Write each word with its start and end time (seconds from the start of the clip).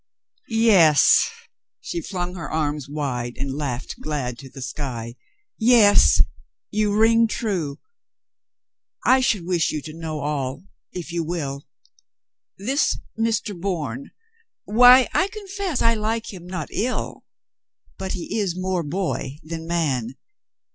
"Yes!" 0.47 1.29
She 1.79 2.01
flung 2.01 2.33
her 2.33 2.49
arms 2.49 2.89
wide 2.89 3.37
and 3.37 3.53
laughed 3.53 3.99
glad 4.01 4.39
to 4.39 4.49
the 4.49 4.59
sky. 4.63 5.13
"Yes, 5.59 6.21
you 6.71 6.95
ring 6.97 7.27
true. 7.27 7.77
I 9.05 9.19
should 9.19 9.45
wish 9.45 9.69
you 9.69 9.79
to 9.83 9.93
know 9.93 10.21
all, 10.21 10.63
if 10.91 11.11
you 11.11 11.23
will. 11.23 11.67
This 12.57 12.97
Mr. 13.15 13.55
Bourne, 13.55 14.09
why, 14.65 15.07
I 15.13 15.27
profess 15.31 15.83
I 15.83 15.93
like 15.93 16.33
him 16.33 16.47
not 16.47 16.69
ill, 16.71 17.23
but 17.99 18.13
he 18.13 18.39
is 18.39 18.57
more 18.57 18.81
boy 18.81 19.37
than 19.43 19.67
man. 19.67 20.15